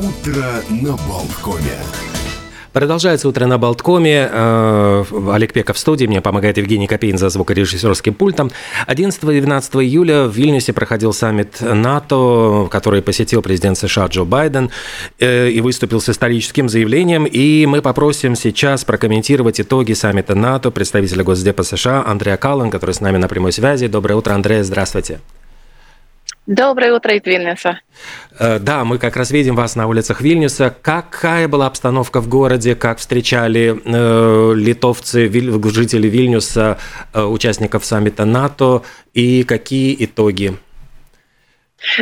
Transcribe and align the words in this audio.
Утро 0.00 0.46
на 0.70 0.96
Болткоме. 1.06 1.76
Продолжается 2.72 3.28
утро 3.28 3.44
на 3.44 3.58
Болткоме. 3.58 4.30
Э, 4.32 5.04
Олег 5.30 5.52
Пеков 5.52 5.76
в 5.76 5.78
студии. 5.78 6.06
Мне 6.06 6.22
помогает 6.22 6.56
Евгений 6.56 6.86
Копейн 6.86 7.18
за 7.18 7.28
звукорежиссерским 7.28 8.14
пультом. 8.14 8.50
11 8.86 9.22
и 9.22 9.40
12 9.42 9.74
июля 9.74 10.24
в 10.24 10.34
Вильнюсе 10.34 10.72
проходил 10.72 11.12
саммит 11.12 11.60
НАТО, 11.60 12.66
который 12.70 13.02
посетил 13.02 13.42
президент 13.42 13.76
США 13.76 14.06
Джо 14.06 14.24
Байден 14.24 14.70
э, 15.18 15.50
и 15.50 15.60
выступил 15.60 16.00
с 16.00 16.08
историческим 16.08 16.70
заявлением. 16.70 17.26
И 17.26 17.66
мы 17.66 17.82
попросим 17.82 18.36
сейчас 18.36 18.86
прокомментировать 18.86 19.60
итоги 19.60 19.92
саммита 19.92 20.34
НАТО 20.34 20.70
представителя 20.70 21.24
Госдепа 21.24 21.62
США 21.62 22.06
Андрея 22.06 22.38
Каллан, 22.38 22.70
который 22.70 22.94
с 22.94 23.02
нами 23.02 23.18
на 23.18 23.28
прямой 23.28 23.52
связи. 23.52 23.86
Доброе 23.86 24.14
утро, 24.14 24.32
Андрей. 24.32 24.62
Здравствуйте. 24.62 25.20
Доброе 26.46 26.94
утро 26.94 27.14
из 27.14 27.24
Вильнюса. 27.24 27.80
Э, 28.38 28.58
да, 28.58 28.84
мы 28.84 28.98
как 28.98 29.16
раз 29.16 29.30
видим 29.30 29.54
вас 29.54 29.76
на 29.76 29.86
улицах 29.86 30.20
Вильнюса. 30.20 30.74
Какая 30.82 31.48
была 31.48 31.66
обстановка 31.66 32.20
в 32.20 32.28
городе? 32.28 32.74
Как 32.74 32.98
встречали 32.98 33.80
э, 33.84 34.54
литовцы, 34.54 35.26
виль, 35.26 35.52
жители 35.70 36.08
Вильнюса, 36.08 36.78
э, 37.12 37.22
участников 37.22 37.84
саммита 37.84 38.24
НАТО? 38.24 38.82
И 39.12 39.44
какие 39.44 39.94
итоги? 40.04 40.56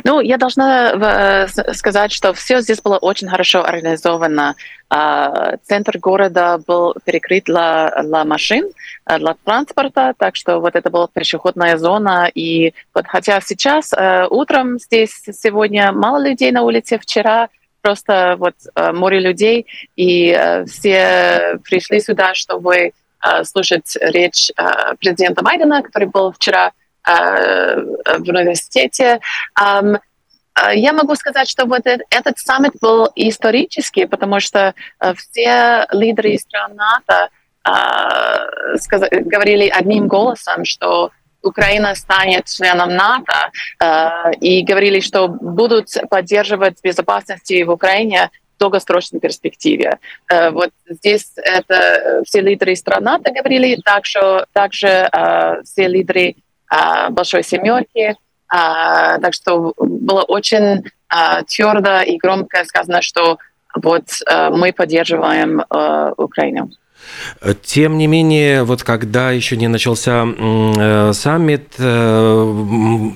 Ну, 0.05 0.21
я 0.21 0.37
должна 0.39 1.47
э, 1.47 1.73
сказать, 1.75 2.13
что 2.13 2.33
все 2.33 2.61
здесь 2.61 2.81
было 2.81 2.99
очень 2.99 3.29
хорошо 3.29 3.65
организовано. 3.65 4.57
А, 4.91 5.57
центр 5.63 5.99
города 5.99 6.59
был 6.67 6.95
перекрыт 7.05 7.45
для, 7.45 7.95
для 8.03 8.25
машин, 8.25 8.71
э, 9.07 9.19
для 9.19 9.35
транспорта, 9.45 10.15
так 10.17 10.37
что 10.37 10.59
вот 10.61 10.75
это 10.75 10.91
была 10.91 11.09
пешеходная 11.13 11.77
зона. 11.77 12.31
И 12.35 12.75
вот 12.95 13.07
хотя 13.07 13.41
сейчас 13.41 13.93
э, 13.93 14.27
утром 14.29 14.79
здесь 14.79 15.23
сегодня 15.33 15.93
мало 15.93 16.27
людей 16.27 16.51
на 16.51 16.63
улице, 16.63 16.99
вчера 16.99 17.49
просто 17.81 18.35
вот 18.39 18.55
море 18.75 19.21
людей, 19.21 19.67
и 19.95 20.37
все 20.67 21.59
пришли 21.63 22.01
сюда, 22.01 22.35
чтобы 22.35 22.91
слушать 23.45 23.97
речь 24.01 24.51
президента 24.99 25.43
Байдена, 25.43 25.83
который 25.83 26.09
был 26.09 26.33
вчера 26.33 26.73
в 27.09 28.29
университете. 28.29 29.21
Я 30.75 30.93
могу 30.93 31.15
сказать, 31.15 31.49
что 31.49 31.67
вот 31.67 31.87
этот 31.87 32.39
саммит 32.39 32.73
был 32.81 33.09
исторический, 33.15 34.07
потому 34.07 34.41
что 34.41 34.75
все 35.17 35.87
лидеры 35.93 36.37
стран 36.39 36.75
НАТО 36.75 37.29
говорили 39.25 39.69
одним 39.69 40.09
голосом, 40.09 40.65
что 40.65 41.11
Украина 41.43 41.95
станет 41.95 42.47
членом 42.47 42.97
НАТО, 42.97 43.53
и 44.41 44.63
говорили, 44.65 45.01
что 45.01 45.29
будут 45.29 45.89
поддерживать 46.11 46.83
безопасность 46.83 47.51
в 47.51 47.71
Украине 47.71 48.31
в 48.57 48.59
долгосрочной 48.59 49.21
перспективе. 49.21 49.99
Вот 50.51 50.71
здесь 50.89 51.31
это 51.37 52.23
все 52.27 52.41
лидеры 52.41 52.75
стран 52.75 53.05
НАТО 53.05 53.31
говорили, 53.31 53.77
также, 53.85 54.47
также 54.53 55.09
все 55.65 55.87
лидеры 55.87 56.35
а, 56.35 56.41
большой 57.11 57.43
семерки. 57.43 58.17
А, 58.51 59.19
так 59.19 59.35
что 59.35 59.75
было 59.77 60.23
очень 60.23 60.85
а, 61.09 61.43
твердо 61.43 62.01
и 62.01 62.17
громко 62.17 62.65
сказано, 62.65 63.03
что 63.03 63.39
вот 63.75 64.05
мы 64.51 64.73
поддерживаем 64.73 65.63
Украину. 66.17 66.71
Тем 67.63 67.99
не 67.99 68.07
менее, 68.07 68.65
вот 68.65 68.83
когда 68.83 69.31
еще 69.31 69.57
не 69.57 69.69
начался 69.69 70.27
э, 70.27 71.13
саммит, 71.13 71.75
э, 71.79 73.11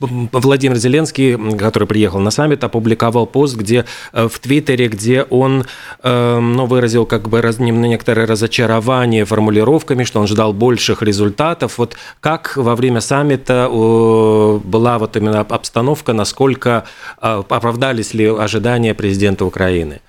Владимир 0.00 0.76
Зеленский, 0.76 1.56
который 1.56 1.88
приехал 1.88 2.20
на 2.20 2.30
саммит, 2.30 2.64
опубликовал 2.64 3.26
пост, 3.26 3.56
где 3.56 3.84
э, 4.12 4.28
в 4.28 4.38
Твиттере, 4.38 4.88
где 4.88 5.22
он 5.22 5.64
ну, 6.02 6.66
выразил 6.66 7.06
как 7.06 7.28
бы 7.28 7.40
раз, 7.40 7.58
некоторое 7.58 8.26
разочарование 8.26 9.24
формулировками, 9.24 10.04
что 10.04 10.20
он 10.20 10.26
ждал 10.26 10.52
больших 10.52 11.02
результатов. 11.02 11.78
Вот 11.78 11.96
как 12.20 12.56
во 12.56 12.76
время 12.76 13.00
саммита 13.00 13.68
была 13.68 14.98
вот 14.98 15.16
именно 15.16 15.40
обстановка, 15.40 16.12
насколько 16.12 16.84
оправдались 17.18 18.14
ли 18.14 18.26
ожидания 18.26 18.94
президента 18.94 19.44
Украины? 19.44 20.00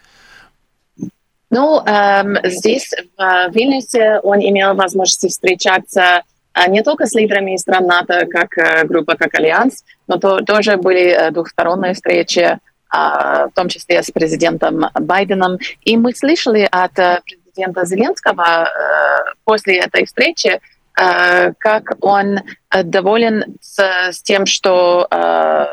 Ну, 1.55 1.81
эм, 1.85 2.37
здесь, 2.43 2.91
в 3.17 3.49
Вильнюсе, 3.51 4.19
он 4.23 4.39
имел 4.39 4.75
возможность 4.75 5.25
встречаться 5.29 6.23
э, 6.53 6.69
не 6.69 6.83
только 6.83 7.05
с 7.05 7.15
лидерами 7.15 7.55
стран 7.55 7.87
НАТО, 7.87 8.25
как 8.25 8.57
э, 8.57 8.83
группа, 8.83 9.15
как 9.15 9.33
альянс, 9.35 9.85
но 10.05 10.17
то, 10.17 10.41
тоже 10.41 10.75
были 10.75 11.11
э, 11.11 11.31
двухсторонние 11.31 11.93
встречи, 11.93 12.39
э, 12.39 12.57
в 12.91 13.51
том 13.55 13.69
числе 13.69 14.03
с 14.03 14.11
президентом 14.11 14.87
Байденом. 14.95 15.57
И 15.85 15.95
мы 15.95 16.13
слышали 16.13 16.67
от 16.69 16.99
э, 16.99 17.21
президента 17.23 17.85
Зеленского 17.85 18.65
э, 18.65 19.33
после 19.45 19.79
этой 19.79 20.05
встречи, 20.05 20.59
э, 20.99 21.53
как 21.57 21.95
он 22.01 22.37
э, 22.37 22.83
доволен 22.83 23.55
с, 23.61 23.79
с 24.11 24.21
тем, 24.21 24.45
что 24.45 25.07
э, 25.09 25.65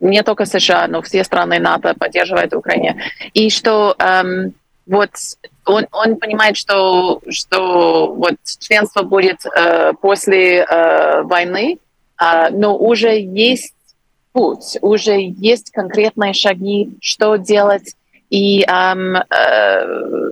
не 0.00 0.24
только 0.24 0.46
США, 0.46 0.88
но 0.88 1.00
все 1.00 1.22
страны 1.22 1.60
НАТО 1.60 1.94
поддерживают 1.96 2.52
Украину. 2.54 2.96
И 3.34 3.50
что 3.50 3.94
эм, 4.00 4.52
вот 4.86 5.10
он, 5.64 5.86
он 5.92 6.16
понимает, 6.16 6.56
что, 6.56 7.20
что 7.28 8.12
вот 8.14 8.36
членство 8.58 9.02
будет 9.02 9.44
э, 9.46 9.92
после 10.00 10.58
э, 10.58 11.22
войны, 11.22 11.78
э, 12.20 12.50
но 12.50 12.76
уже 12.76 13.18
есть 13.18 13.74
путь, 14.32 14.76
уже 14.80 15.16
есть 15.20 15.70
конкретные 15.70 16.34
шаги, 16.34 16.90
что 17.00 17.36
делать. 17.36 17.94
И 18.30 18.62
эм, 18.62 19.16
э, 19.16 20.30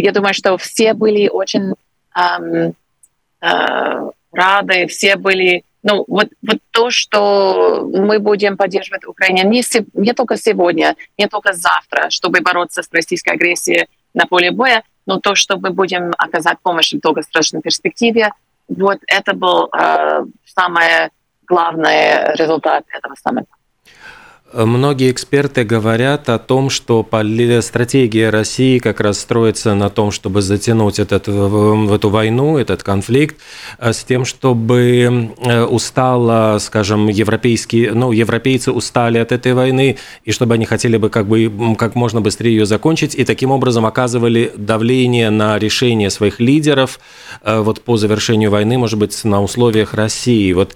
я 0.00 0.12
думаю, 0.12 0.34
что 0.34 0.58
все 0.58 0.92
были 0.92 1.28
очень 1.28 1.72
эм, 2.14 2.74
э, 3.40 4.10
рады, 4.32 4.86
все 4.86 5.16
были 5.16 5.64
ну, 5.88 6.04
вот, 6.06 6.28
вот 6.42 6.58
то, 6.70 6.90
что 6.90 7.88
мы 7.90 8.18
будем 8.18 8.58
поддерживать 8.58 9.06
Украину 9.06 9.48
не, 9.48 9.62
не 9.94 10.12
только 10.12 10.36
сегодня, 10.36 10.96
не 11.16 11.28
только 11.28 11.54
завтра, 11.54 12.10
чтобы 12.10 12.40
бороться 12.40 12.82
с 12.82 12.88
российской 12.92 13.30
агрессией 13.30 13.88
на 14.12 14.26
поле 14.26 14.50
боя, 14.50 14.82
но 15.06 15.18
то, 15.18 15.34
что 15.34 15.56
мы 15.56 15.70
будем 15.70 16.12
оказать 16.18 16.58
помощь 16.62 16.92
в 16.92 17.00
долгосрочной 17.00 17.62
перспективе, 17.62 18.32
вот 18.68 18.98
это 19.06 19.32
был 19.32 19.70
э, 19.72 20.26
самый 20.44 21.08
главный 21.46 22.34
результат 22.36 22.84
этого 22.92 23.14
саммита. 23.14 23.48
Многие 24.50 25.10
эксперты 25.10 25.62
говорят 25.62 26.30
о 26.30 26.38
том, 26.38 26.70
что 26.70 27.06
стратегия 27.60 28.30
России 28.30 28.78
как 28.78 29.00
раз 29.00 29.18
строится 29.18 29.74
на 29.74 29.90
том, 29.90 30.10
чтобы 30.10 30.40
затянуть 30.40 30.98
этот, 30.98 31.26
в 31.26 31.92
эту 31.92 32.08
войну, 32.08 32.56
этот 32.56 32.82
конфликт, 32.82 33.36
э, 33.78 33.92
с 33.92 34.04
тем, 34.04 34.24
чтобы 34.24 35.34
э, 35.36 35.64
устало, 35.64 36.58
скажем, 36.60 37.08
европейские, 37.08 37.92
ну, 37.92 38.10
европейцы 38.10 38.72
устали 38.72 39.18
от 39.18 39.32
этой 39.32 39.52
войны, 39.52 39.98
и 40.24 40.32
чтобы 40.32 40.54
они 40.54 40.64
хотели 40.64 40.96
бы 40.96 41.10
как 41.10 41.26
бы 41.26 41.76
как 41.76 41.94
можно 41.94 42.22
быстрее 42.22 42.56
ее 42.56 42.64
закончить, 42.64 43.14
и 43.14 43.24
таким 43.24 43.50
образом 43.50 43.84
оказывали 43.84 44.50
давление 44.56 45.28
на 45.28 45.58
решение 45.58 46.08
своих 46.08 46.40
лидеров 46.40 47.00
э, 47.42 47.60
вот 47.60 47.82
по 47.82 47.98
завершению 47.98 48.50
войны, 48.50 48.78
может 48.78 48.98
быть, 48.98 49.24
на 49.24 49.42
условиях 49.42 49.92
России. 49.92 50.54
Вот 50.54 50.74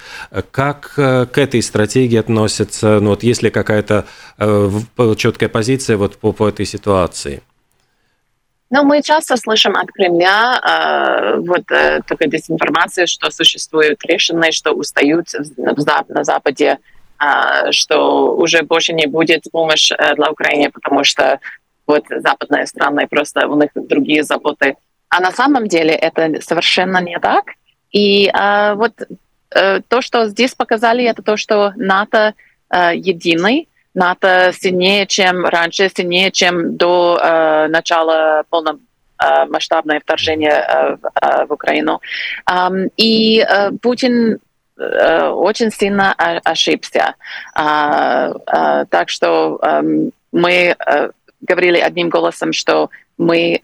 как 0.51 0.93
к 0.95 1.33
этой 1.37 1.63
стратегии 1.63 2.19
относятся, 2.19 3.01
ну, 3.01 3.11
вот 3.11 3.23
если 3.23 3.49
как 3.49 3.62
какая-то 3.63 4.07
э, 4.39 4.71
четкая 5.17 5.49
позиция 5.49 5.97
вот 5.97 6.17
по, 6.17 6.33
по 6.33 6.49
этой 6.49 6.67
ситуации? 6.67 7.43
Ну, 8.75 8.85
мы 8.85 9.03
часто 9.03 9.37
слышим 9.37 9.77
от 9.77 9.93
Кремля 9.93 10.59
э, 10.59 11.41
вот 11.41 11.71
э, 11.71 12.01
такой 12.07 12.29
дезинформацию, 12.29 13.07
что 13.07 13.31
существуют 13.31 14.03
решения, 14.07 14.51
что 14.51 14.73
устают 14.73 15.29
в, 15.29 15.85
на 16.09 16.25
Западе, 16.25 16.79
э, 17.21 17.71
что 17.71 18.35
уже 18.35 18.63
больше 18.63 18.95
не 18.95 19.07
будет 19.07 19.45
помощи 19.53 19.93
э, 19.93 20.15
для 20.15 20.31
Украины, 20.31 20.71
потому 20.71 21.05
что 21.05 21.39
вот 21.87 22.05
западные 22.09 22.67
страны 22.67 23.07
просто 23.07 23.47
у 23.47 23.61
них 23.61 23.71
другие 23.75 24.25
заботы. 24.25 24.77
А 25.11 25.21
на 25.21 25.33
самом 25.33 25.69
деле 25.69 25.95
это 25.95 26.41
совершенно 26.41 27.03
не 27.03 27.19
так. 27.19 27.45
И 27.91 28.29
э, 28.29 28.75
вот 28.75 28.93
э, 29.51 29.81
то, 29.87 30.01
что 30.01 30.29
здесь 30.29 30.55
показали, 30.55 31.05
это 31.05 31.23
то, 31.23 31.37
что 31.37 31.75
НАТО 31.77 32.33
Э, 32.73 32.93
единый. 32.97 33.69
НАТО 33.95 34.53
сильнее, 34.59 35.07
чем 35.07 35.45
раньше, 35.45 35.91
сильнее, 35.95 36.31
чем 36.31 36.79
до 36.79 37.21
э, 37.23 37.67
начала 37.69 38.45
полномасштабного 38.49 40.01
вторжения 40.01 40.97
э, 41.21 41.45
в, 41.47 41.53
Украину. 41.53 42.01
И 42.97 43.47
Путин 43.83 44.39
очень 44.79 45.71
сильно 45.71 46.15
ошибся. 46.45 47.15
Uh, 47.57 48.35
uh, 48.47 48.87
так 48.89 49.11
что 49.11 49.61
мы 50.33 50.75
говорили 51.43 51.79
одним 51.79 52.09
голосом, 52.09 52.53
что 52.53 52.89
мы 53.19 53.61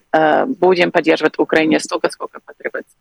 будем 0.60 0.92
поддерживать 0.92 1.38
Украину 1.38 1.80
столько, 1.80 2.10
сколько 2.10 2.40
потребуется. 2.44 2.94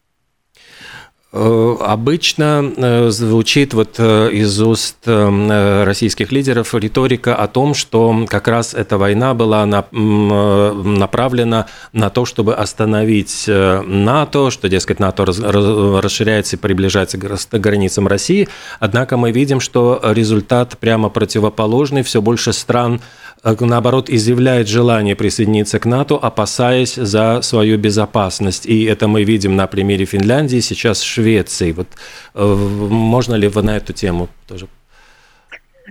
Э, 1.34 1.76
обычно 1.82 2.72
э, 2.78 3.10
звучит 3.10 3.74
вот 3.74 3.96
э, 3.98 4.30
из 4.32 4.62
уст 4.62 5.06
российских 5.06 6.32
лидеров 6.32 6.74
риторика 6.74 7.36
о 7.36 7.48
том, 7.48 7.74
что 7.74 8.26
как 8.30 8.48
раз 8.48 8.74
эта 8.74 8.98
война 8.98 9.34
была 9.34 9.66
направлена 9.66 11.68
на 11.92 12.10
то, 12.10 12.24
чтобы 12.24 12.56
остановить 12.56 13.44
НАТО, 13.48 14.52
что, 14.52 14.70
дескать, 14.70 15.00
НАТО 15.00 15.26
расширяется 15.26 16.56
и 16.56 16.60
приближается 16.60 17.18
к 17.18 17.60
границам 17.60 18.08
России. 18.08 18.48
Однако 18.80 19.18
мы 19.18 19.32
видим, 19.32 19.60
что 19.60 20.00
результат 20.04 20.78
прямо 20.78 21.10
противоположный. 21.10 22.04
Все 22.04 22.22
больше 22.22 22.54
стран 22.54 23.02
наоборот, 23.44 24.10
изъявляет 24.10 24.68
желание 24.68 25.16
присоединиться 25.16 25.80
к 25.80 25.86
НАТО, 25.86 26.16
опасаясь 26.16 26.96
за 26.96 27.42
свою 27.42 27.78
безопасность. 27.78 28.66
И 28.66 28.84
это 28.84 29.08
мы 29.08 29.24
видим 29.24 29.56
на 29.56 29.68
примере 29.68 30.06
Финляндии, 30.06 30.60
сейчас 30.60 31.00
Швеции. 31.18 31.72
Вот 31.72 31.88
э, 32.36 32.44
можно 32.90 33.36
ли 33.36 33.48
вы 33.48 33.64
на 33.64 33.78
эту 33.78 33.94
тему 33.94 34.28
тоже? 34.48 34.68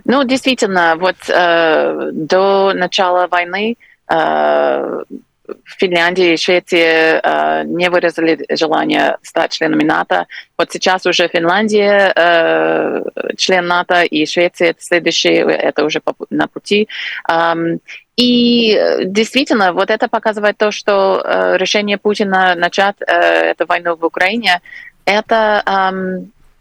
Ну, 0.05 0.23
действительно, 0.23 0.95
вот 0.95 1.15
э, 1.29 2.09
до 2.13 2.73
начала 2.73 3.27
войны 3.27 3.75
э, 4.09 5.03
в 5.47 5.79
Финляндии 5.79 6.33
и 6.33 6.37
Швеции 6.37 7.19
э, 7.23 7.63
не 7.65 7.89
выразили 7.89 8.45
желание 8.55 9.17
стать 9.21 9.51
членами 9.51 9.83
НАТО. 9.83 10.25
Вот 10.57 10.71
сейчас 10.71 11.05
уже 11.05 11.27
Финляндия 11.27 12.13
э, 12.15 13.03
член 13.37 13.67
НАТО, 13.67 14.03
и 14.03 14.25
Швеция 14.25 14.69
это 14.69 14.81
следующий, 14.81 15.35
это 15.67 15.85
уже 15.85 15.99
по, 15.99 16.13
на 16.29 16.47
пути. 16.47 16.87
Um, 17.29 17.79
и 18.17 19.03
действительно, 19.05 19.73
вот 19.73 19.91
это 19.91 20.07
показывает 20.07 20.57
то, 20.57 20.71
что 20.71 21.21
э, 21.23 21.57
решение 21.57 21.97
Путина 21.97 22.55
начать 22.55 22.95
э, 22.99 23.51
эту 23.51 23.67
войну 23.67 23.95
в 23.95 24.03
Украине, 24.03 24.61
это 25.07 25.63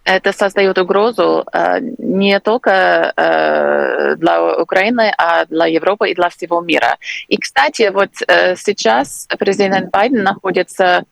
это 0.07 0.33
создает 0.33 0.79
угрозу 0.79 1.45
э, 1.53 1.81
не 1.99 2.39
только 2.39 3.13
э, 3.17 4.15
для 4.17 4.55
Украины, 4.63 5.13
а 5.19 5.45
для 5.47 5.67
Европы 5.67 6.11
и 6.11 6.15
для 6.15 6.29
всего 6.29 6.61
мира. 6.61 6.97
И, 7.27 7.37
кстати, 7.37 7.91
вот 7.93 8.11
э, 8.29 8.55
сейчас 8.55 9.27
президент 9.37 9.91
Байден 9.91 10.23
находится 10.23 11.03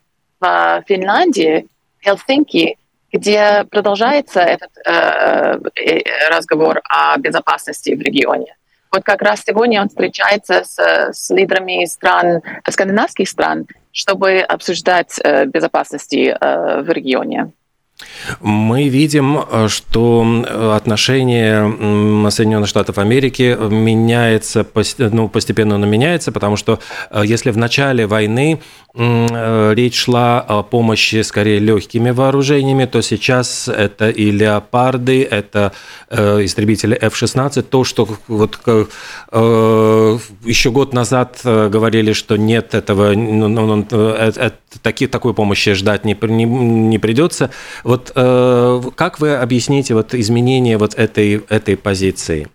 в 0.40 0.84
Финляндии, 0.86 1.66
в 2.00 2.04
Хельсинки, 2.04 2.78
где 3.12 3.64
продолжается 3.70 4.40
этот 4.40 4.70
разговор 6.30 6.80
о 6.88 7.16
безопасности 7.18 7.94
в 7.94 8.00
регионе. 8.00 8.56
Вот 8.94 9.02
как 9.02 9.22
раз 9.22 9.42
сегодня 9.44 9.82
он 9.82 9.88
встречается 9.88 10.62
с, 10.62 10.78
с 11.12 11.30
лидерами 11.30 11.84
стран, 11.84 12.42
скандинавских 12.70 13.28
стран, 13.28 13.66
чтобы 13.90 14.38
обсуждать 14.38 15.20
безопасность 15.46 16.14
в 16.14 16.86
регионе. 16.88 17.50
Мы 18.40 18.88
видим, 18.88 19.38
э, 19.38 19.68
что 19.68 20.24
отношение 20.74 22.30
Соединенных 22.30 22.68
Штатов 22.68 22.98
Америки 22.98 23.56
меняется, 23.58 24.66
ну, 24.98 25.28
постепенно 25.28 25.76
оно 25.76 25.86
меняется, 25.86 26.32
потому 26.32 26.56
что 26.56 26.80
э, 27.10 27.22
если 27.24 27.50
в 27.50 27.56
начале 27.56 28.06
войны 28.06 28.60
э, 28.94 29.74
речь 29.74 29.96
шла 29.96 30.40
о 30.40 30.62
помощи 30.62 31.22
скорее 31.22 31.60
легкими 31.60 32.10
вооружениями, 32.10 32.86
то 32.86 33.00
сейчас 33.02 33.68
это 33.68 34.10
и 34.10 34.30
леопарды, 34.30 35.22
это 35.22 35.72
истребители 36.10 36.96
F-16, 37.00 37.62
то, 37.62 37.84
что 37.84 38.08
вот 38.28 38.58
еще 39.32 40.70
год 40.70 40.92
назад 40.92 41.40
говорили, 41.44 42.12
что 42.12 42.36
нет 42.36 42.74
этого, 42.74 43.12
ну, 43.14 43.48
ну, 43.48 43.66
ну 43.66 43.86
такой 45.06 45.34
помощи 45.34 45.72
ждать 45.72 46.04
не, 46.04 46.16
не, 46.22 46.44
не 46.44 46.98
придется. 46.98 47.50
Вот 47.84 48.12
э, 48.14 48.80
как 48.96 49.20
вы 49.20 49.36
объясните 49.36 49.94
вот 49.94 50.14
изменение 50.14 50.78
вот 50.78 50.94
этой, 50.94 51.44
этой 51.48 51.76
позиции? 51.76 52.48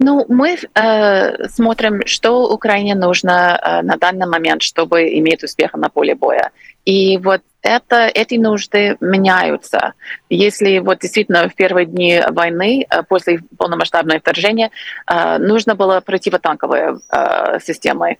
Ну, 0.00 0.24
мы 0.28 0.56
э, 0.56 1.48
смотрим, 1.48 2.02
что 2.06 2.52
Украине 2.52 2.94
нужно 2.94 3.58
э, 3.60 3.82
на 3.82 3.96
данный 3.96 4.26
момент, 4.26 4.62
чтобы 4.62 5.08
иметь 5.18 5.42
успех 5.42 5.74
на 5.74 5.88
поле 5.88 6.14
боя. 6.14 6.50
И 6.84 7.18
вот 7.18 7.42
это, 7.62 8.06
эти 8.06 8.36
нужды 8.36 8.96
меняются. 9.00 9.94
Если 10.30 10.78
вот 10.78 11.00
действительно 11.00 11.48
в 11.48 11.54
первые 11.54 11.86
дни 11.86 12.22
войны, 12.30 12.86
э, 12.88 13.02
после 13.02 13.40
полномасштабного 13.58 14.20
вторжения, 14.20 14.70
э, 15.10 15.38
нужно 15.38 15.74
было 15.74 16.00
противотанковые 16.00 16.98
э, 17.10 17.58
системы, 17.60 18.18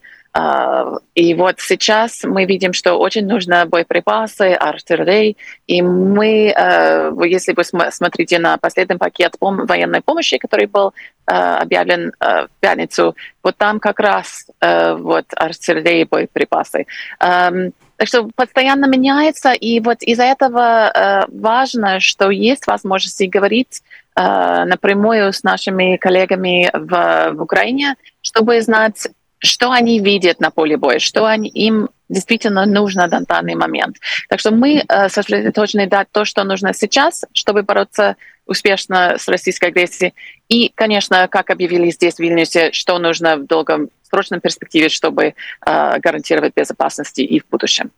и 1.15 1.35
вот 1.35 1.57
сейчас 1.59 2.23
мы 2.23 2.45
видим, 2.45 2.73
что 2.73 2.95
очень 2.95 3.27
нужны 3.27 3.65
боеприпасы, 3.65 4.53
артиллерия. 4.53 5.35
И 5.67 5.83
мы, 5.83 6.55
э, 6.57 7.11
если 7.27 7.55
вы 7.55 7.65
смотрите 7.65 8.39
на 8.39 8.57
последний 8.59 8.97
пакет 8.97 9.35
военной 9.41 10.01
помощи, 10.01 10.39
который 10.39 10.67
был 10.67 10.93
э, 11.27 11.33
объявлен 11.33 12.13
э, 12.21 12.47
в 12.47 12.51
пятницу, 12.61 13.17
вот 13.43 13.57
там 13.57 13.81
как 13.81 14.01
раз 14.01 14.47
вот 14.61 15.25
артиллерия 15.37 16.03
и 16.03 16.05
боеприпасы. 16.05 16.87
Эм, 17.21 17.73
так 17.97 18.09
что 18.09 18.29
постоянно 18.37 18.87
меняется, 18.87 19.53
и 19.53 19.81
вот 19.81 20.03
из-за 20.03 20.25
этого 20.25 21.27
важно, 21.29 22.01
что 22.01 22.31
есть 22.31 22.67
возможность 22.67 23.27
говорить 23.29 23.83
напрямую 24.15 25.33
с 25.33 25.43
нашими 25.43 25.97
коллегами 25.97 26.71
в, 26.73 27.33
в 27.33 27.43
Украине, 27.43 27.95
чтобы 28.21 28.61
знать, 28.61 29.09
что 29.39 29.71
они 29.71 30.01
видят 30.01 30.41
на 30.41 30.51
поле 30.51 30.77
боя, 30.77 30.99
что 30.99 31.27
они, 31.27 31.49
им 31.49 31.89
действительно 32.09 32.67
нужно 32.67 33.07
на 33.07 33.21
данный 33.21 33.55
момент. 33.55 33.97
Так 34.29 34.41
что 34.41 34.51
мы 34.51 34.85
э, 34.87 35.09
сосредоточены 35.09 35.87
дать 35.87 36.09
то, 36.11 36.25
что 36.25 36.45
нужно 36.45 36.73
сейчас, 36.73 37.25
чтобы 37.33 37.63
бороться 37.63 38.17
успешно 38.47 39.17
с 39.19 39.29
российской 39.29 39.67
агрессией. 39.67 40.15
И, 40.49 40.73
конечно, 40.75 41.29
как 41.29 41.51
объявили 41.51 41.91
здесь 41.91 42.15
в 42.15 42.21
Вильнюсе, 42.21 42.73
что 42.73 42.99
нужно 42.99 43.37
в 43.37 43.47
долгосрочном 43.47 44.41
перспективе, 44.41 44.89
чтобы 44.89 45.35
э, 45.67 45.99
гарантировать 45.99 46.55
безопасность 46.55 47.19
и 47.19 47.41
в 47.41 47.49
будущем. 47.49 47.91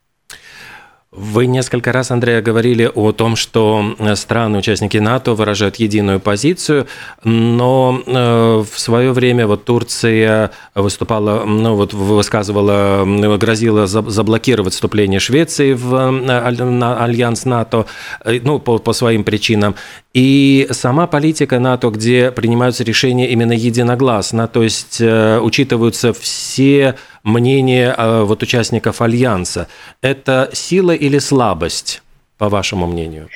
Вы 1.12 1.46
несколько 1.46 1.90
раз, 1.90 2.12
Андрей, 2.12 2.40
говорили 2.40 2.88
о 2.94 3.10
том, 3.10 3.34
что 3.34 3.96
э, 3.98 4.14
страны-участники 4.14 4.98
НАТО 4.98 5.34
выражают 5.34 5.74
единую 5.74 6.20
позицию, 6.20 6.86
но 7.24 8.00
э, 8.06 8.64
в 8.72 8.78
свое 8.78 9.10
время 9.10 9.48
вот 9.48 9.64
Турция 9.64 10.52
выступала, 10.76 11.44
ну 11.44 11.74
вот 11.74 11.94
высказывала, 11.94 13.04
грозила 13.38 13.88
заблокировать 13.88 14.72
вступление 14.72 15.18
Швеции 15.18 15.72
в 15.72 15.92
э, 15.96 17.02
альянс 17.02 17.44
НАТО, 17.44 17.86
ну 18.24 18.60
по, 18.60 18.78
по 18.78 18.92
своим 18.92 19.24
причинам. 19.24 19.74
И 20.14 20.68
сама 20.70 21.08
политика 21.08 21.58
НАТО, 21.58 21.90
где 21.90 22.30
принимаются 22.30 22.84
решения 22.84 23.30
именно 23.30 23.52
единогласно, 23.52 24.46
то 24.46 24.62
есть 24.62 25.00
учитываются 25.00 26.12
все 26.12 26.94
мнение 27.22 27.94
э, 27.96 28.22
вот 28.22 28.42
участников 28.42 29.00
Альянса. 29.00 29.68
Это 30.02 30.50
сила 30.52 30.92
или 30.92 31.18
слабость, 31.18 32.02
по 32.38 32.48
вашему 32.48 32.86
мнению? 32.86 33.28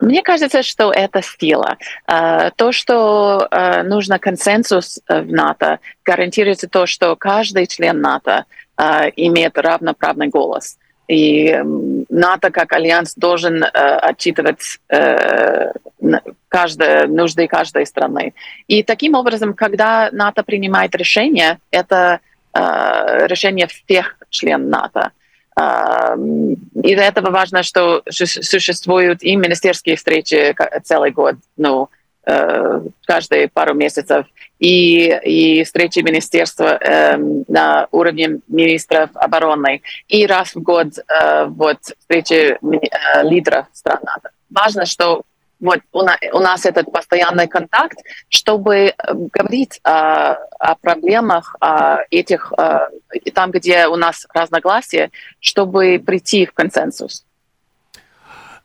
Мне 0.00 0.22
кажется, 0.22 0.64
что 0.64 0.90
это 0.90 1.22
сила. 1.22 1.76
Э, 2.08 2.50
то, 2.56 2.72
что 2.72 3.46
э, 3.50 3.82
нужно 3.82 4.18
консенсус 4.18 5.00
в 5.08 5.32
НАТО, 5.32 5.78
гарантируется 6.04 6.68
то, 6.68 6.86
что 6.86 7.14
каждый 7.16 7.66
член 7.66 8.00
НАТО 8.00 8.44
имеет 9.16 9.58
равноправный 9.58 10.28
голос. 10.28 10.78
И 11.06 11.54
НАТО 12.08 12.50
как 12.50 12.72
альянс 12.72 13.14
должен 13.14 13.62
отчитывать 13.72 14.80
каждой 16.48 17.06
нужды 17.06 17.46
каждой 17.46 17.86
страны. 17.86 18.32
И 18.66 18.82
таким 18.82 19.14
образом, 19.14 19.54
когда 19.54 20.08
НАТО 20.10 20.42
принимает 20.42 20.94
решение, 20.96 21.58
это 21.70 22.20
решение 22.54 23.66
всех 23.66 24.16
членов 24.30 24.68
НАТО. 24.68 25.12
Э, 25.58 26.14
из-за 26.82 27.02
этого 27.02 27.30
важно, 27.30 27.62
что 27.62 28.02
существуют 28.08 29.22
и 29.22 29.36
министерские 29.36 29.96
встречи 29.96 30.54
целый 30.82 31.10
год, 31.10 31.36
ну, 31.56 31.88
э, 32.26 32.80
каждые 33.06 33.48
пару 33.48 33.74
месяцев, 33.74 34.26
и, 34.58 35.08
и 35.24 35.64
встречи 35.64 35.98
министерства 36.00 36.78
э, 36.80 37.16
на 37.48 37.88
уровне 37.90 38.40
министров 38.48 39.10
обороны, 39.14 39.82
и 40.08 40.26
раз 40.26 40.54
в 40.54 40.62
год 40.62 40.98
э, 40.98 41.46
вот 41.46 41.78
встречи 41.98 42.34
э, 42.34 42.58
лидеров 43.24 43.66
стран 43.72 43.98
НАТО. 44.02 44.30
Важно, 44.50 44.86
что 44.86 45.22
вот 45.62 45.78
у 45.92 46.02
нас, 46.02 46.18
у 46.32 46.40
нас 46.40 46.66
этот 46.66 46.92
постоянный 46.92 47.46
контакт, 47.46 47.98
чтобы 48.28 48.74
э, 48.74 48.92
говорить 49.32 49.80
о, 49.84 50.34
о 50.58 50.74
проблемах 50.74 51.56
о 51.60 51.98
этих, 52.10 52.52
о, 52.52 52.88
там, 53.32 53.52
где 53.52 53.86
у 53.86 53.96
нас 53.96 54.26
разногласия, 54.34 55.10
чтобы 55.38 56.02
прийти 56.04 56.46
в 56.46 56.52
консенсус. 56.52 57.24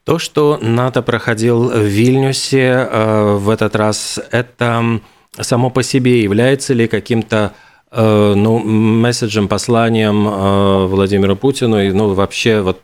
То, 0.03 0.17
что 0.17 0.57
НАТО 0.59 1.03
проходил 1.03 1.69
в 1.69 1.83
Вильнюсе 1.83 2.87
э, 2.89 3.35
в 3.35 3.49
этот 3.49 3.75
раз, 3.75 4.19
это 4.31 4.99
само 5.39 5.69
по 5.69 5.83
себе 5.83 6.23
является 6.23 6.73
ли 6.73 6.87
каким-то 6.87 7.53
ну, 7.91 8.59
месседжем, 8.59 9.47
посланием 9.47 10.87
Владимиру 10.87 11.35
Путину 11.35 11.81
и 11.81 11.91
ну, 11.91 12.13
вообще 12.13 12.61
вот 12.61 12.81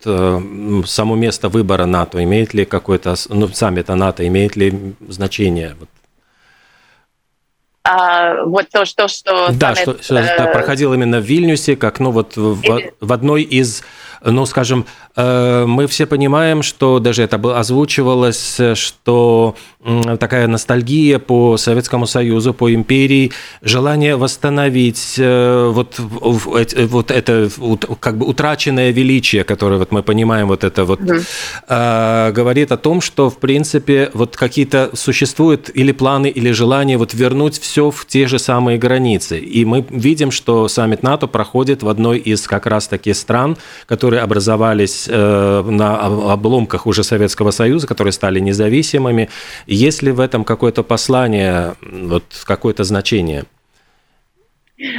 само 0.88 1.16
место 1.16 1.50
выбора 1.50 1.86
НАТО 1.86 2.24
имеет 2.24 2.54
ли 2.54 2.66
какое-то, 2.66 3.16
ну, 3.30 3.48
саммита 3.50 3.96
НАТО 3.96 4.26
имеет 4.28 4.56
ли 4.56 4.94
значение? 5.08 5.76
А, 7.86 8.46
вот 8.46 8.70
то, 8.70 8.86
что... 8.86 9.10
что 9.10 9.50
да, 9.52 9.76
саммит, 9.76 10.04
что, 10.04 10.04
что 10.04 10.44
э... 10.44 10.54
проходил 10.54 10.94
именно 10.94 11.20
в 11.20 11.24
Вильнюсе, 11.24 11.76
как 11.76 12.00
ну 12.00 12.12
вот 12.12 12.38
в, 12.38 12.62
в 13.02 13.14
одной 13.14 13.44
из 13.44 13.84
ну, 14.26 14.46
скажем, 14.46 14.86
э, 15.16 15.66
мы 15.68 15.88
все 15.88 16.06
понимаем, 16.06 16.64
что 16.64 17.00
даже 17.00 17.24
это 17.24 17.36
озвучивалось, 17.60 18.60
что 18.76 19.56
такая 20.20 20.48
ностальгия 20.48 21.20
по 21.20 21.58
Советскому 21.58 22.06
Союзу, 22.06 22.54
по 22.54 22.74
империи, 22.74 23.32
желание 23.62 24.16
восстановить 24.16 25.16
э, 25.18 25.70
вот, 25.74 25.96
вот 26.00 27.12
это 27.12 27.50
как 28.00 28.18
бы 28.18 28.26
утраченное 28.26 28.92
величие, 28.92 29.44
которое 29.44 29.78
вот 29.78 29.92
мы 29.92 30.04
понимаем, 30.04 30.48
вот 30.48 30.64
это 30.64 30.86
вот, 30.86 31.02
mm. 31.02 32.32
говорит 32.32 32.72
о 32.72 32.78
том, 32.78 33.02
что, 33.02 33.30
в 33.30 33.38
принципе, 33.40 34.10
вот 34.14 34.38
какие-то 34.38 34.92
существуют 34.94 35.70
или 35.74 35.92
планы, 35.92 36.28
или 36.28 36.52
желания 36.52 36.98
вот 36.98 37.14
вернуть 37.14 37.60
все 37.60 37.73
в 37.78 38.06
те 38.06 38.28
же 38.28 38.40
самые 38.40 38.78
границы. 38.78 39.40
И 39.40 39.66
мы 39.66 39.86
видим, 39.90 40.32
что 40.32 40.68
саммит 40.68 41.04
НАТО 41.04 41.28
проходит 41.28 41.84
в 41.84 41.90
одной 41.90 42.20
из 42.20 42.48
как 42.48 42.66
раз-таки 42.66 43.14
стран, 43.14 43.58
которые 43.86 44.22
образовались 44.22 45.08
э, 45.10 45.62
на 45.62 45.98
обломках 46.34 46.86
уже 46.86 47.04
Советского 47.04 47.52
Союза, 47.52 47.88
которые 47.88 48.12
стали 48.12 48.40
независимыми. 48.40 49.30
Есть 49.68 50.02
ли 50.02 50.12
в 50.12 50.20
этом 50.20 50.44
какое-то 50.44 50.84
послание, 50.84 51.76
вот 51.82 52.24
какое-то 52.46 52.84
значение? 52.84 53.46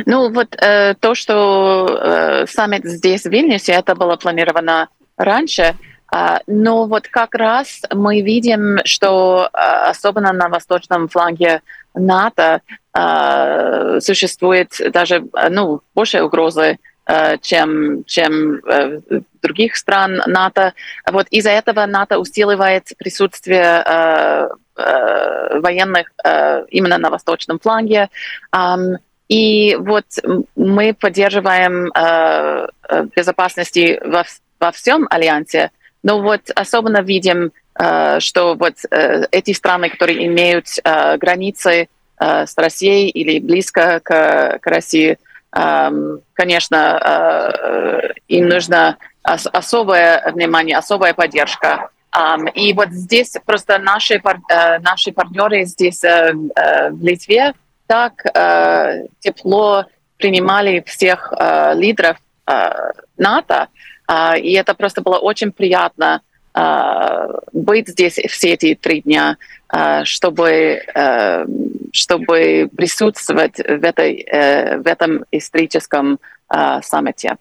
Ну 0.06 0.30
вот 0.30 0.54
э, 0.60 0.94
то, 0.94 1.14
что 1.14 1.86
э, 1.88 2.46
саммит 2.46 2.84
здесь 2.84 3.24
в 3.24 3.30
Вильнюсе, 3.30 3.72
это 3.72 3.94
было 3.94 4.16
планировано 4.16 4.88
раньше, 5.16 5.74
э, 6.12 6.38
но 6.46 6.86
вот 6.86 7.08
как 7.08 7.34
раз 7.34 7.82
мы 7.92 8.22
видим, 8.22 8.78
что 8.84 9.50
э, 9.52 9.90
особенно 9.90 10.32
на 10.32 10.48
восточном 10.48 11.08
фланге 11.08 11.60
НАТО 11.94 12.60
э, 12.92 14.00
существует 14.00 14.72
даже 14.92 15.24
ну, 15.50 15.80
большая 15.94 16.24
угроза 16.24 16.76
Э, 17.06 17.36
чем, 17.38 18.04
чем 18.04 18.60
э, 18.66 19.00
других 19.42 19.76
стран 19.76 20.22
НАТО. 20.26 20.72
Вот 21.12 21.26
из-за 21.28 21.50
этого 21.50 21.84
НАТО 21.84 22.18
усиливает 22.18 22.92
присутствие 22.96 23.84
э, 23.84 24.48
военных 24.76 26.10
именно 26.70 26.98
на 26.98 27.08
восточном 27.08 27.60
фланге. 27.60 28.08
И 29.28 29.76
вот 29.78 30.04
мы 30.56 30.94
поддерживаем 30.94 31.92
безопасности 33.14 34.00
во, 34.04 34.24
во 34.58 34.72
всем 34.72 35.06
альянсе, 35.10 35.70
но 36.04 36.20
вот 36.20 36.42
особенно 36.54 37.02
видим, 37.02 37.50
что 38.20 38.54
вот 38.54 38.74
эти 39.32 39.52
страны, 39.52 39.90
которые 39.90 40.26
имеют 40.26 40.66
границы 40.84 41.88
с 42.20 42.56
Россией 42.56 43.08
или 43.08 43.40
близко 43.40 43.98
к, 44.00 44.60
к 44.60 44.66
России, 44.66 45.18
конечно, 46.34 46.76
э, 46.76 48.12
им 48.28 48.48
нужно 48.48 48.98
особое 49.22 50.32
внимание, 50.32 50.76
особая 50.76 51.14
поддержка. 51.14 51.88
И 52.54 52.72
вот 52.74 52.90
здесь 52.90 53.36
просто 53.44 53.78
наши, 53.78 54.14
э, 54.14 54.78
наши 54.80 55.12
партнеры 55.12 55.64
здесь 55.64 56.02
э, 56.04 56.32
в 56.32 57.02
Литве 57.02 57.54
так 57.86 58.22
тепло 59.20 59.84
принимали 60.16 60.82
всех 60.86 61.34
лидеров 61.74 62.16
НАТО, 63.18 63.68
и 64.08 64.52
это 64.52 64.74
просто 64.74 65.00
было 65.00 65.18
очень 65.18 65.52
приятно 65.52 66.22
быть 67.52 67.88
здесь 67.88 68.14
все 68.28 68.50
эти 68.52 68.76
три 68.76 69.00
дня, 69.00 69.38
чтобы, 70.04 70.82
чтобы 71.92 72.70
присутствовать 72.76 73.56
в, 73.56 73.84
этой, 73.84 74.24
в 74.78 74.86
этом 74.86 75.24
историческом 75.32 76.20
саммите. 76.82 77.38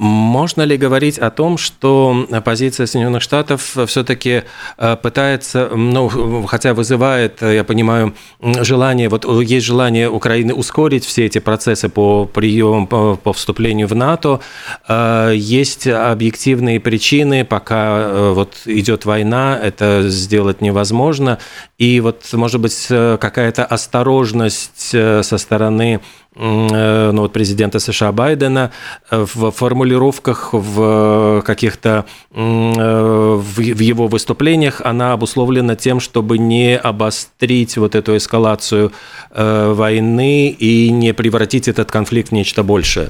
Можно 0.00 0.62
ли 0.62 0.76
говорить 0.76 1.18
о 1.18 1.28
том, 1.30 1.58
что 1.58 2.28
позиция 2.44 2.86
Соединенных 2.86 3.20
Штатов 3.20 3.76
все-таки 3.88 4.44
э, 4.76 4.96
пытается, 5.02 5.70
ну, 5.74 6.46
хотя 6.46 6.72
вызывает, 6.72 7.42
я 7.42 7.64
понимаю, 7.64 8.14
желание, 8.40 9.08
вот 9.08 9.24
есть 9.42 9.66
желание 9.66 10.08
Украины 10.08 10.54
ускорить 10.54 11.04
все 11.04 11.26
эти 11.26 11.40
процессы 11.40 11.88
по 11.88 12.26
приему, 12.26 12.86
по, 12.86 13.16
по 13.16 13.32
вступлению 13.32 13.88
в 13.88 13.96
НАТО, 13.96 14.38
э, 14.86 15.32
есть 15.34 15.88
объективные 15.88 16.78
причины, 16.78 17.44
пока 17.44 17.98
э, 17.98 18.32
вот 18.36 18.54
идет 18.66 19.04
война, 19.04 19.58
это 19.60 20.08
сделать 20.10 20.60
невозможно, 20.60 21.38
и 21.76 21.98
вот, 21.98 22.22
может 22.34 22.60
быть, 22.60 22.86
какая-то 22.88 23.64
осторожность 23.64 24.90
со 24.90 25.38
стороны 25.38 26.00
Э, 26.27 26.27
ну, 26.34 27.22
вот 27.22 27.32
президента 27.32 27.80
США 27.80 28.12
Байдена 28.12 28.70
э, 29.10 29.24
в 29.34 29.50
формулировках, 29.50 30.50
в 30.52 31.42
каких-то 31.44 32.04
э, 32.30 32.40
в 32.40 33.80
его 33.80 34.06
выступлениях, 34.06 34.80
она 34.84 35.12
обусловлена 35.12 35.74
тем, 35.74 36.00
чтобы 36.00 36.38
не 36.38 36.76
обострить 36.76 37.76
вот 37.76 37.94
эту 37.94 38.16
эскалацию 38.16 38.92
войны 39.30 40.48
и 40.50 40.90
не 40.90 41.12
превратить 41.12 41.68
этот 41.68 41.90
конфликт 41.90 42.30
в 42.30 42.32
нечто 42.32 42.62
большее. 42.62 43.08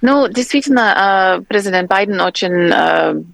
Ну, 0.00 0.28
действительно, 0.28 1.42
президент 1.48 1.88
Байден 1.88 2.20
очень 2.20 3.26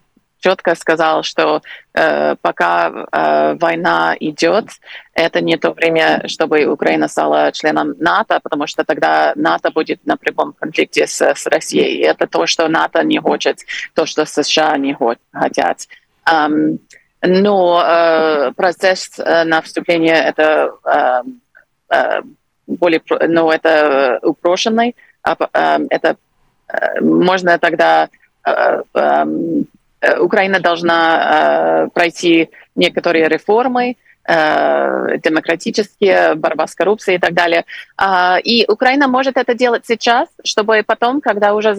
четко 0.42 0.74
сказал, 0.74 1.22
что 1.22 1.62
э, 1.94 2.36
пока 2.42 2.90
э, 2.90 3.54
война 3.60 4.16
идет, 4.20 4.66
это 5.14 5.40
не 5.40 5.56
то 5.56 5.70
время, 5.70 6.22
чтобы 6.26 6.64
Украина 6.66 7.08
стала 7.08 7.52
членом 7.52 7.94
НАТО, 7.98 8.40
потому 8.42 8.66
что 8.66 8.84
тогда 8.84 9.32
НАТО 9.36 9.70
будет 9.70 10.04
на 10.06 10.16
прямом 10.16 10.52
конфликте 10.52 11.06
с, 11.06 11.20
с 11.22 11.46
Россией. 11.46 11.98
И 11.98 12.02
это 12.02 12.26
то, 12.26 12.46
что 12.46 12.68
НАТО 12.68 13.04
не 13.04 13.20
хочет, 13.20 13.58
то, 13.94 14.04
что 14.06 14.26
США 14.26 14.76
не 14.76 14.96
хотят. 15.32 15.86
Um, 16.24 16.78
но 17.24 17.82
э, 17.84 18.52
процесс 18.52 19.18
э, 19.18 19.44
на 19.44 19.60
вступление 19.60 20.16
это 20.16 20.72
э, 20.84 21.22
э, 21.90 22.22
более, 22.66 23.00
ну, 23.28 23.50
это 23.50 24.18
упрощенный. 24.22 24.96
Э, 25.24 25.78
это 25.90 26.16
э, 26.68 27.00
можно 27.00 27.58
тогда 27.58 28.08
Украина 30.20 30.60
должна 30.60 31.84
э, 31.84 31.88
пройти 31.94 32.50
некоторые 32.74 33.28
реформы, 33.28 33.96
э, 34.24 35.18
демократические, 35.22 36.34
борьба 36.34 36.66
с 36.66 36.74
коррупцией 36.74 37.16
и 37.16 37.20
так 37.20 37.34
далее. 37.34 37.64
А, 37.96 38.38
и 38.42 38.64
Украина 38.68 39.08
может 39.08 39.36
это 39.36 39.54
делать 39.54 39.84
сейчас, 39.86 40.28
чтобы 40.44 40.82
потом, 40.86 41.20
когда 41.20 41.54
уже 41.54 41.74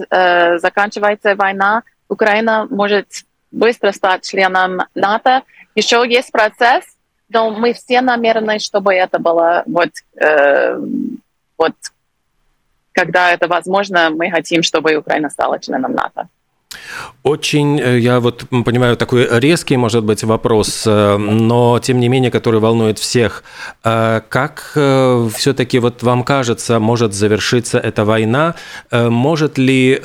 заканчивается 0.60 1.36
война, 1.36 1.84
Украина 2.10 2.68
может 2.70 3.08
быстро 3.52 3.92
стать 3.92 4.28
членом 4.28 4.82
НАТО. 4.96 5.42
Еще 5.76 6.04
есть 6.08 6.32
процесс, 6.32 6.84
но 7.30 7.50
мы 7.50 7.74
все 7.74 8.02
намерены, 8.02 8.60
чтобы 8.60 8.94
это 8.94 9.20
было 9.20 9.64
вот, 9.66 9.90
вот 11.58 11.74
когда 12.94 13.32
это 13.32 13.48
возможно, 13.48 14.10
мы 14.10 14.32
хотим, 14.32 14.64
чтобы 14.64 14.96
Украина 14.96 15.30
стала 15.30 15.60
членом 15.60 15.94
НАТО. 15.94 16.28
Очень, 17.24 17.80
э, 17.80 18.00
я 18.00 18.20
вот 18.20 18.44
понимаю, 18.66 18.98
такой 18.98 19.28
резкий, 19.40 19.78
может 19.78 20.04
быть, 20.04 20.24
вопрос, 20.24 20.84
э, 20.86 21.18
но 21.18 21.80
тем 21.80 22.00
не 22.00 22.10
менее, 22.10 22.32
который 22.32 22.60
волнует 22.60 23.00
всех. 23.00 23.44
Э, 23.84 24.22
как 24.28 24.72
все-таки 25.34 25.80
вот 25.80 26.04
вам 26.04 26.24
кажется, 26.24 26.80
может 26.80 27.14
завершиться 27.14 27.80
эта 27.80 28.04
война? 28.04 28.56
Может 28.92 29.58
ли 29.58 30.02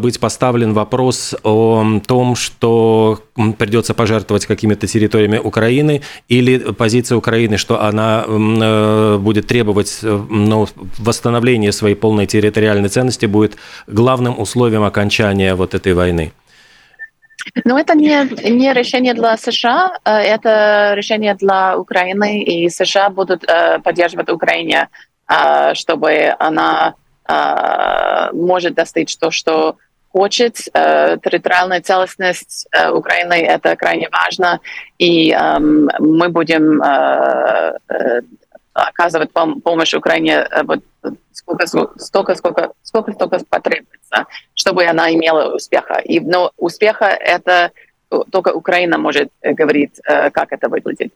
быть 0.00 0.20
поставлен 0.20 0.72
вопрос 0.74 1.34
о 1.42 2.00
том, 2.06 2.34
что 2.36 3.20
придется 3.58 3.94
пожертвовать 3.94 4.46
какими-то 4.46 4.86
территориями 4.86 5.38
Украины, 5.38 6.02
или 6.28 6.58
позиция 6.72 7.16
Украины, 7.16 7.56
что 7.56 7.82
она 7.82 8.24
будет 9.18 9.46
требовать 9.46 9.98
ну, 10.02 10.66
восстановления 10.98 11.72
своей 11.72 11.94
полной 11.94 12.26
территориальной 12.26 12.88
ценности, 12.88 13.26
будет 13.26 13.56
главным 13.86 14.38
условием 14.38 14.82
окончания 14.82 15.54
вот 15.54 15.74
этой 15.74 15.94
войны? 15.94 16.32
Ну, 17.64 17.76
это 17.76 17.94
не, 17.94 18.50
не 18.50 18.72
решение 18.72 19.14
для 19.14 19.36
США, 19.36 19.98
э, 20.04 20.10
это 20.10 20.92
решение 20.94 21.34
для 21.34 21.78
Украины, 21.78 22.42
и 22.42 22.68
США 22.68 23.08
будут 23.08 23.44
э, 23.44 23.78
поддерживать 23.80 24.30
Украине, 24.30 24.88
э, 25.28 25.74
чтобы 25.74 26.34
она 26.38 26.94
может 28.32 28.74
достичь 28.74 29.16
то, 29.16 29.30
что 29.30 29.76
хочет. 30.12 30.56
Территориальная 30.56 31.80
целостность 31.80 32.68
Украины— 32.92 33.34
это 33.34 33.76
крайне 33.76 34.08
важно, 34.10 34.60
и 34.98 35.30
эм, 35.30 35.88
мы 35.98 36.28
будем 36.28 36.82
оказывать 38.72 39.30
помощь 39.32 39.94
Украине 39.94 40.46
вот 40.64 40.80
сколько, 41.32 41.66
столько, 41.66 42.34
сколько, 42.34 42.72
сколько, 42.82 43.12
столько 43.12 43.38
потребуется, 43.48 44.26
чтобы 44.54 44.84
она 44.84 45.12
имела 45.12 45.54
успеха. 45.54 45.98
И, 45.98 46.20
но 46.20 46.52
успеха 46.56 47.06
это 47.06 47.72
только 48.30 48.52
Украина 48.52 48.98
может 48.98 49.30
говорить, 49.42 50.00
как 50.04 50.52
это 50.52 50.68
выглядит. 50.68 51.12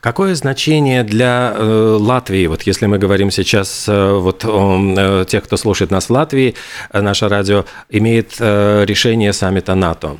Какое 0.00 0.34
значение 0.34 1.02
для 1.02 1.52
э, 1.54 1.96
Латвии, 2.00 2.46
вот 2.46 2.62
если 2.62 2.86
мы 2.86 2.98
говорим 2.98 3.30
сейчас 3.30 3.88
э, 3.88 4.12
вот 4.12 4.44
о 4.44 4.78
э, 4.96 5.24
тех, 5.26 5.44
кто 5.44 5.56
слушает 5.56 5.90
нас 5.90 6.06
в 6.06 6.10
Латвии, 6.10 6.54
э, 6.92 7.00
наше 7.00 7.28
радио, 7.28 7.64
имеет 7.90 8.36
э, 8.40 8.84
решение 8.86 9.32
саммита 9.32 9.74
НАТО? 9.74 10.18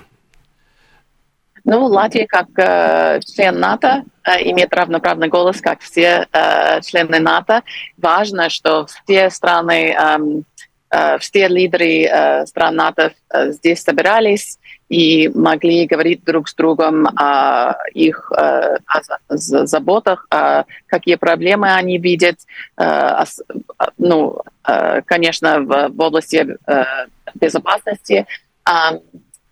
Ну, 1.65 1.87
Латвия 1.87 2.27
как 2.27 2.49
э, 2.59 3.21
член 3.21 3.59
НАТО 3.59 4.05
э, 4.23 4.51
имеет 4.51 4.75
равноправный 4.75 5.29
голос, 5.29 5.63
как 5.63 5.81
все 5.81 6.27
э, 6.31 6.81
члены 6.83 7.21
НАТО. 7.21 7.63
Важно, 7.97 8.51
что 8.51 8.87
все 8.87 9.31
страны, 9.31 9.97
э, 9.99 9.99
э, 9.99 10.43
все 11.19 11.49
лидеры 11.49 12.05
э, 12.05 12.47
стран 12.47 12.77
НАТО 12.77 13.13
э, 13.33 13.51
здесь 13.53 13.83
собирались 13.83 14.59
и 14.89 15.29
могли 15.35 15.87
говорить 15.87 16.25
друг 16.25 16.49
с 16.49 16.55
другом 16.55 17.07
о 17.17 17.75
их 17.95 18.31
э, 18.37 18.77
о 18.87 19.37
заботах, 19.67 20.27
о 20.31 20.65
какие 20.87 21.17
проблемы 21.17 21.73
они 21.73 21.99
видят, 21.99 22.37
э, 22.77 23.25
ну, 23.99 24.43
э, 24.67 25.03
конечно, 25.03 25.61
в, 25.61 26.01
области 26.01 26.57
безопасности. 27.35 28.27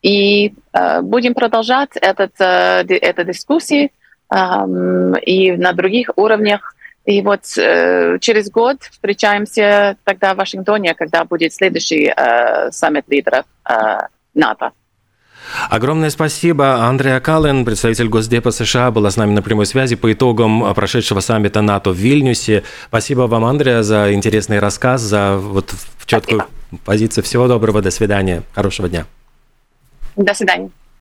И 0.02 0.54
будем 1.02 1.34
продолжать 1.34 1.96
этот, 1.96 2.32
эту 2.40 3.24
дискуссию 3.24 3.90
и 5.26 5.52
на 5.52 5.72
других 5.72 6.10
уровнях. 6.16 6.74
И 7.04 7.20
вот 7.20 7.40
э, 7.58 8.18
через 8.20 8.50
год 8.50 8.78
встречаемся 8.82 9.96
тогда 10.04 10.34
в 10.34 10.36
Вашингтоне, 10.36 10.94
когда 10.94 11.24
будет 11.24 11.52
следующий 11.52 12.12
э, 12.16 12.70
саммит 12.70 13.04
лидеров 13.08 13.44
э, 13.68 13.74
НАТО. 14.34 14.70
Огромное 15.68 16.10
спасибо. 16.10 16.84
Андреа 16.84 17.18
Каллен, 17.18 17.64
представитель 17.64 18.08
Госдепа 18.08 18.52
США, 18.52 18.92
была 18.92 19.10
с 19.10 19.16
нами 19.16 19.32
на 19.32 19.42
прямой 19.42 19.66
связи 19.66 19.96
по 19.96 20.12
итогам 20.12 20.72
прошедшего 20.74 21.18
саммита 21.18 21.60
НАТО 21.60 21.90
в 21.90 21.96
Вильнюсе. 21.96 22.62
Спасибо 22.86 23.22
вам, 23.22 23.44
Андреа, 23.44 23.82
за 23.82 24.12
интересный 24.12 24.60
рассказ, 24.60 25.00
за 25.00 25.36
вот 25.36 25.74
четкую 26.06 26.42
спасибо. 26.42 26.80
позицию. 26.84 27.24
Всего 27.24 27.48
доброго, 27.48 27.82
до 27.82 27.90
свидания, 27.90 28.44
хорошего 28.54 28.88
дня. 28.88 29.06
До 30.14 30.32
свидания. 30.34 30.70